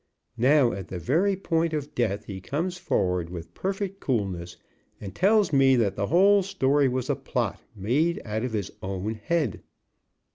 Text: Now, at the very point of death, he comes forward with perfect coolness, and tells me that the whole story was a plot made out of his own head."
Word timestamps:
Now, 0.39 0.71
at 0.71 0.87
the 0.87 0.97
very 0.97 1.35
point 1.35 1.73
of 1.73 1.93
death, 1.93 2.25
he 2.25 2.41
comes 2.41 2.79
forward 2.79 3.29
with 3.29 3.53
perfect 3.53 3.99
coolness, 3.99 4.57
and 4.99 5.13
tells 5.13 5.53
me 5.53 5.75
that 5.75 5.95
the 5.95 6.07
whole 6.07 6.41
story 6.41 6.87
was 6.87 7.07
a 7.07 7.15
plot 7.15 7.61
made 7.75 8.19
out 8.25 8.43
of 8.43 8.53
his 8.53 8.71
own 8.81 9.13
head." 9.13 9.61